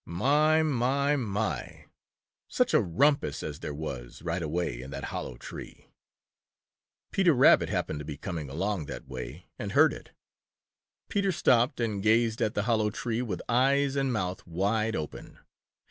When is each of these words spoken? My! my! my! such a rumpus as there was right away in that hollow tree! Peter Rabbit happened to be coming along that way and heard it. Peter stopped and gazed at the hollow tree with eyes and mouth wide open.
My! 0.03 0.63
my! 0.63 1.15
my! 1.15 1.85
such 2.47 2.73
a 2.73 2.81
rumpus 2.81 3.43
as 3.43 3.59
there 3.59 3.71
was 3.71 4.23
right 4.23 4.41
away 4.41 4.81
in 4.81 4.89
that 4.89 5.03
hollow 5.13 5.37
tree! 5.37 5.91
Peter 7.11 7.35
Rabbit 7.35 7.69
happened 7.69 7.99
to 7.99 8.05
be 8.05 8.17
coming 8.17 8.49
along 8.49 8.87
that 8.87 9.07
way 9.07 9.45
and 9.59 9.73
heard 9.73 9.93
it. 9.93 10.09
Peter 11.07 11.31
stopped 11.31 11.79
and 11.79 12.01
gazed 12.01 12.41
at 12.41 12.55
the 12.55 12.63
hollow 12.63 12.89
tree 12.89 13.21
with 13.21 13.43
eyes 13.47 13.95
and 13.95 14.11
mouth 14.11 14.41
wide 14.47 14.95
open. 14.95 15.37